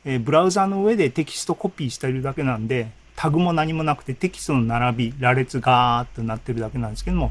[0.04, 7.30] ブラウザの上でテキストコピーしてるだけなんで、タグも何もなくてテキストの並び、羅列ガーッとなってるだけなんですけども、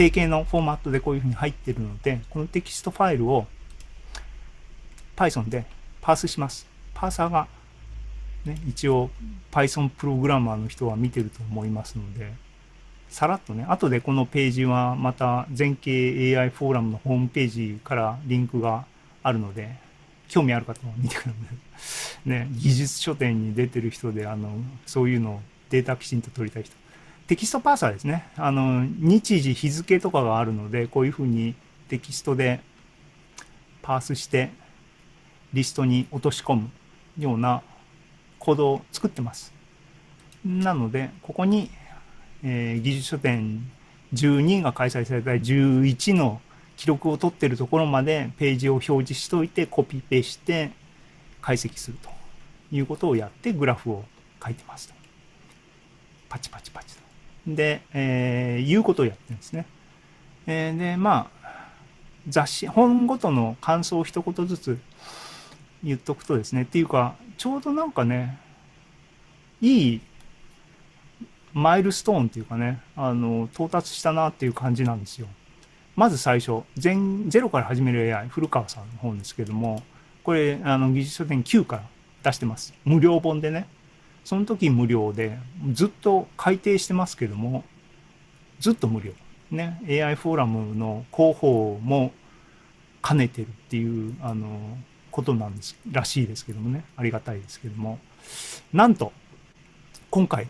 [0.00, 3.46] 定型のフォーマットでこういうふうに入ってるので、このテキストファイルを
[5.14, 5.66] Python で
[6.00, 6.66] パースします。
[6.94, 7.48] パーサーが、
[8.46, 9.10] ね、一応
[9.52, 12.32] Python プログラマーの人は見てると思いますので、
[13.10, 18.86] さらっとね、後でこのページはまた全景 AI フォーラムのホームページからリンクが
[19.22, 19.76] あるので、
[20.28, 21.30] 興味ある方も見てくださ
[22.24, 22.24] い。
[22.26, 24.48] ね、技術書典に出てる人で、あの、
[24.86, 26.79] そういうのをデータきちんと取りたい人。
[27.30, 28.26] テキストパーサーですね。
[28.36, 31.54] あの、日時、日付とかがあるので、こういうふうに
[31.86, 32.58] テキストで
[33.82, 34.50] パースして、
[35.52, 36.70] リストに落とし込む
[37.20, 37.62] ような
[38.40, 39.54] コードを作ってます。
[40.44, 41.70] なので、ここに、
[42.42, 43.64] えー技術書店
[44.12, 46.40] 12が開催された11の
[46.76, 50.72] 記録を取ってるところまでページを表示しといてコピペして
[51.40, 52.10] 解析すると
[52.72, 54.04] いうことをやってグラフを
[54.44, 54.94] 書いてますと。
[56.28, 56.99] パチパチパチと。
[57.46, 59.66] で、えーいうことをやってるんですね。
[60.46, 61.40] えーで、まあ、
[62.28, 64.78] 雑誌、本ごとの感想を一言ずつ
[65.82, 68.38] 言っとくとですね、っていうか、ちょうどなんかね、
[69.60, 70.00] いい
[71.52, 75.26] マイルストーンっていうかね、あの、到達したなっていう感じなんですよ。
[75.96, 79.82] まず最初、全、ゼロから始める AI、古川さんの本ですけども、
[80.22, 81.82] これ、あの、技術書店9から
[82.22, 82.72] 出してます。
[82.84, 83.66] 無料本でね。
[84.24, 85.38] その時無料で、
[85.72, 87.64] ずっと改定してますけども、
[88.58, 89.12] ずっと無料。
[89.50, 92.12] ね、AI フォーラムの広報も
[93.02, 94.78] 兼ねてるっていう、あの、
[95.10, 96.84] ことなんです、らしいですけどもね。
[96.96, 97.98] ありがたいですけども。
[98.72, 99.12] なんと、
[100.10, 100.46] 今回、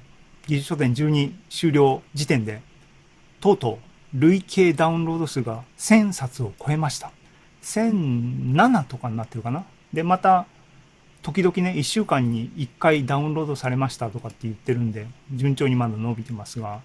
[0.46, 2.60] 技術書店12終了時点で、
[3.40, 3.78] とうと
[4.14, 7.12] う累計ダウンロード数が1000冊を超えました。
[7.62, 9.64] 1007とかになってるかな。
[9.92, 10.46] で、また、
[11.22, 16.80] 時々ね、1週間に1回ダウンロードされましたとかって言ってるんで、順調にまだ伸びてますが、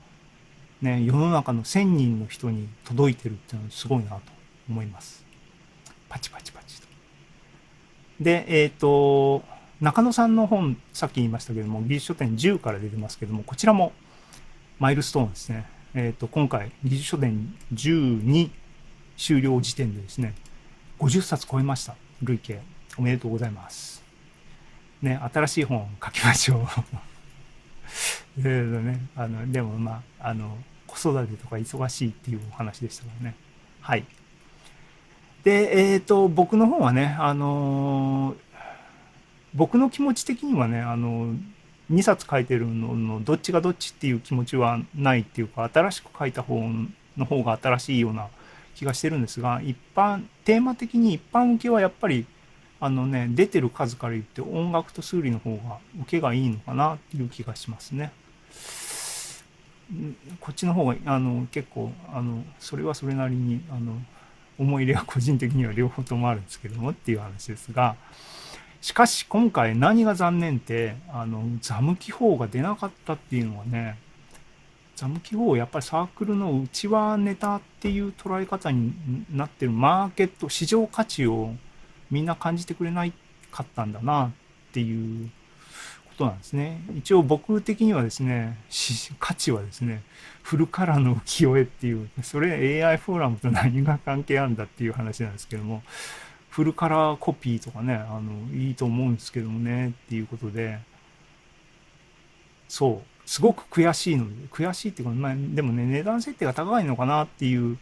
[0.81, 4.21] ね、世の中の1000人の人に届いてるっていうのはすごいなと
[4.69, 5.25] 思います。
[6.09, 6.87] パチパチパチと。
[8.19, 9.43] で、えっ、と、
[9.79, 13.93] 中野さんの本、さっき言いましたけども、技術書店10から出てますけども、こちらも
[14.79, 15.65] マイルストーンですね。
[15.93, 18.49] えっ、と、今回、技術書店12
[19.17, 20.33] 終了時点でですね、
[20.99, 21.95] 50冊超えました。
[22.21, 22.59] 累計。
[22.97, 23.94] おめでとうございます。
[25.05, 26.67] ね、新しい本を書きましょ
[28.37, 28.41] う。
[28.41, 33.35] でね、あの、でもまあ、あの、子育てとか忙しいっていうお話でしたからね。
[33.81, 34.05] はい。
[35.43, 38.35] で、えっ、と、僕の方はね、あの
[39.53, 41.33] 僕の気持ち的にはね、あの、
[41.91, 46.61] 2冊書いてるののどっちがどっちっていう気持ちはないっていうか、新しく書いた方
[47.15, 48.27] の方が新しいような
[48.73, 52.25] 気がしてるんですが、一般、テーマ的に一般受けはやっぱり、
[52.79, 58.11] あのね、出てる数から言って音楽と数理の方が受けがいいのかなっていう気がしますね。
[60.39, 64.01] こっちの方が、あの、結構、あの、それはそれなりに、あの、
[64.57, 67.95] 思い入れは個人的には両方ともあるんですけどもっていう話ですが、
[68.81, 73.97] しかし今回何が残念って、あの、ザム記法が出なかったっていうのはね、
[74.95, 78.93] ザム記法やっぱりサークルの内輪ネタっていう捉え方に
[79.31, 81.53] なってるマーケット、市場価値を
[82.11, 83.13] みんな感じてくれない
[83.51, 84.31] かったんだなっ
[84.73, 85.29] ていう
[86.09, 86.81] ことなんですね。
[86.95, 88.57] 一応僕的にはですね、
[89.19, 90.03] 価値はですね、
[90.43, 95.83] フルカラーの浮世絵っていう、それ AI フォーラムと何が関係あるんだっていう話なんですけども、
[96.49, 100.79] フルカラーコピーとかね、あの、いいと思うんですけどもね、っていうことで、
[102.69, 107.77] そう、すごく悔しいので、悔しいっていうか、まあ、でもね、値段設定が高いのかなっていう、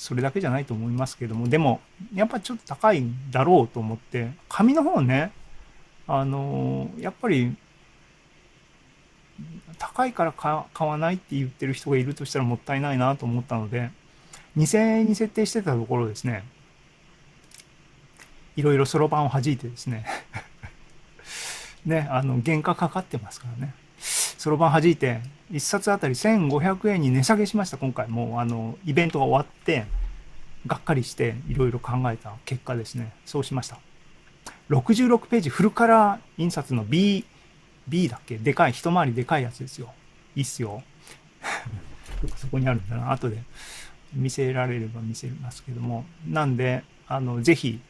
[0.00, 1.82] それだけじゃないと思いますけども、でも、
[2.14, 5.30] やっぱちょっと高いだろうと思って、紙の方ね、
[6.06, 7.54] あの、やっぱり、
[9.78, 13.90] 高いから買わないって言ってる人がいるとしたらもったいないなと思ったので、
[14.56, 16.44] 2000円に設定してたところですね、
[18.56, 20.06] いろいろそろばんを弾いてですね
[21.84, 23.74] ね、あの、原価かかってますからね。
[23.98, 28.08] そろばん弾いて、1冊あたり1500円に値下げしました、今回。
[28.08, 29.84] もう、あの、イベントが終わって、
[30.66, 33.12] がっかりして、いろいろ考えた結果ですね。
[33.24, 33.78] そうしました。
[34.68, 37.24] 66ページフルカラー印刷の B、
[37.88, 38.38] B だっけ？
[38.38, 39.92] でかい、一回りでかいやつですよ。
[40.36, 40.82] いいっすよ。
[42.36, 43.10] そこにあるんだな。
[43.10, 43.42] 後で
[44.12, 46.04] 見せられれば見せますけども。
[46.28, 47.80] なんで、あの、ぜひ、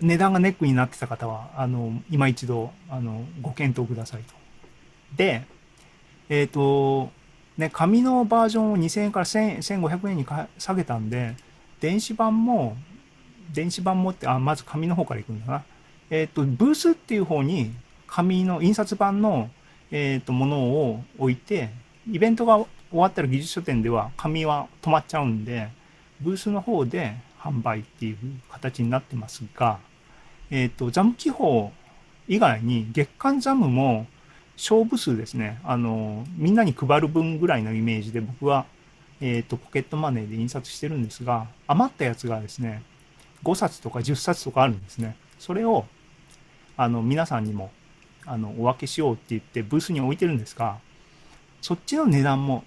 [0.00, 4.34] 値段がネックになってた方は、あの、今一度、あの、ご検討くださいと。
[5.16, 5.46] で、
[6.28, 7.10] えっ、と、
[7.56, 10.26] ね、紙のバージョンを2000円から1500円に
[10.58, 11.36] 下げたんで、
[11.80, 12.76] 電子版も、
[13.52, 15.64] 電子版もって、あ、まず紙の方からいくんだな。
[16.10, 17.72] えっ、と、ブースっていう方に、
[18.06, 19.50] 紙の印刷版の、
[19.90, 21.70] えっ、と、ものを置いて、
[22.10, 25.68] イベントが終わったら技術書店では紙は止まっちゃうんで、
[26.20, 28.16] ブースの方で販売っていう
[28.50, 29.78] 形になってますが、
[30.50, 31.72] えっ、と、ザム記法
[32.28, 34.06] 以外に月間ザムも
[34.56, 35.60] 勝負数ですね。
[35.64, 38.66] あの、みんなに配る分ぐらいのイメージで僕は、
[39.20, 42.82] えっ、と、ポケットマネーで印刷してるんですが、余ったやつがですね、
[43.44, 45.16] 5冊とか10冊とかあるんですね。
[45.38, 45.86] それを、
[46.76, 47.70] あの、皆さんにも、
[48.24, 50.78] あの、お分けしようって言ってブースに置いてるんですが、
[51.60, 52.64] そっちの値段も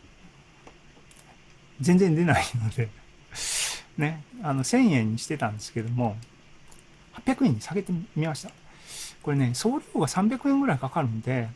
[1.81, 2.89] 全然出ないので、
[3.97, 6.17] ね、あの、1000円にしてたんですけども、
[7.25, 8.51] 800円に下げてみました。
[9.21, 11.49] これね、送料が300円ぐらいかかるんで、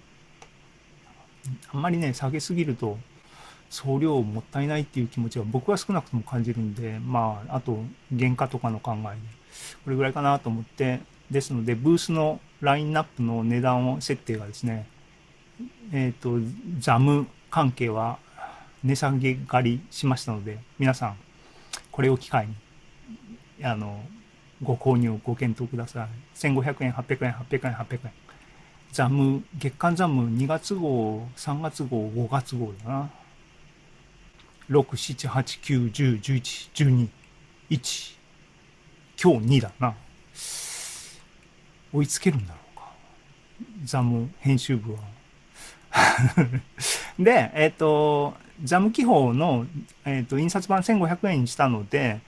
[1.73, 2.97] あんまりね、下げすぎると、
[3.69, 7.83] 送料もったいないっていう気持ちは僕は少なくとも感じるんで、まあ、あと、
[8.17, 9.21] 原価とかの考えで、
[9.83, 10.99] これぐらいかなと思って、
[11.31, 14.87] ですので、ブースのラインナップの値段を設定がですね、
[15.91, 16.37] えっ、ー、と、
[16.79, 18.19] ザム関係は
[18.83, 21.17] 値下げ狩りしましたので、皆さん、
[21.91, 22.55] これを機会に、
[23.63, 24.03] あの、
[24.61, 26.07] ご購入、ご検討ください。
[26.35, 28.11] 1500円、800円、800円、800円。
[28.93, 33.09] ザム、月間ザム2月号、3月号、5月号だな。
[34.69, 37.09] 6、7、8、9、10、11、12、
[37.71, 38.17] 1。
[39.19, 39.95] 今日2だな。
[41.91, 42.91] 追いつけるんだろうか。
[43.83, 44.99] ザム編集部は。
[47.17, 49.65] で、えっ、 ー、と、ザム記法の、
[50.05, 52.19] えっ、ー、と、印刷版1500円にしたので、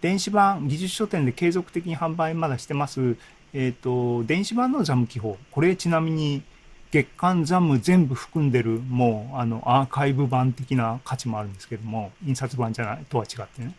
[0.00, 3.18] 電子版、技術書店で継続的に販売まだしてます、
[3.54, 5.38] えっ、ー、と、電子版のザム記法。
[5.50, 6.42] これちなみに、
[6.90, 13.74] 月間ザム全部含んでる、もう、あの、アーカイブ版的な価値もあるんですけども、印刷版じゃないとは違ってね。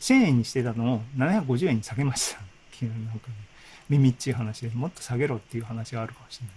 [0.00, 2.40] 1000円にしてたのを750円に下げました。
[2.86, 3.34] なんかね、
[3.88, 6.56] 耳っちい話でもっと下げろっていう話があるかもしれない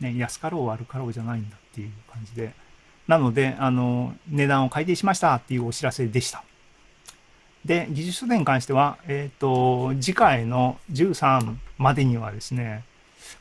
[0.00, 2.52] けど、ね、安かろう悪かろうじゃないんだっていう感じで。
[3.08, 6.44] なので、あの、値段を改定しましたっていうお知らせでした。
[7.64, 12.84] で、技術書店に関しては、えっ、ー、と、次回の13までにはですね、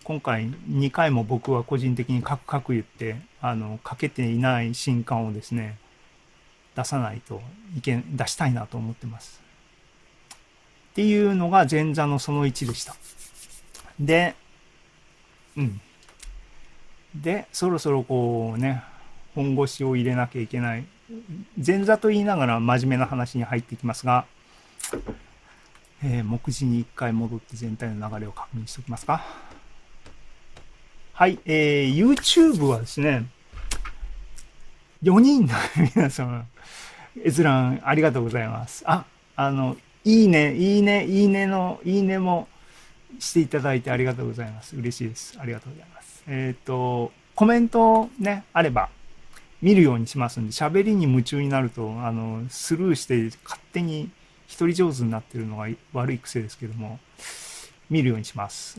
[0.03, 5.77] 今回2回も僕は個人的にカクカク言って、あの、かけていない新刊をですね、
[6.75, 7.41] 出さないと
[7.77, 9.41] いけ、出したいなと思ってます。
[10.91, 12.95] っていうのが前座のその1でした。
[13.99, 14.35] で、
[15.57, 15.81] うん。
[17.15, 18.83] で、そろそろこうね、
[19.35, 20.85] 本腰を入れなきゃいけない。
[21.63, 24.25] 前座と言いながら真面目な話に入っていきますが、
[26.03, 29.23] えー、目次に一回戻って全体の流れを確認しておきますか。
[31.13, 33.25] はい、えー、YouTube はですね、
[35.03, 35.53] 4人の
[35.95, 36.45] 皆様、
[37.23, 38.83] 閲覧ありがとうございます。
[38.85, 42.47] あ、あの、いいね、いいね、いいねの、いいねも
[43.19, 44.75] していただいてありがとうございます。
[44.75, 45.37] 嬉しいです。
[45.39, 46.23] ありがとうございます。
[46.27, 48.89] えっ、ー、と、コメントね、あれば
[49.63, 54.09] 見るようにしますんで、喋りに夢中になると、あの、スルーして勝手に
[54.45, 56.99] 一人上手になってるのが悪い癖ですけども、
[57.89, 58.71] 見るようにします。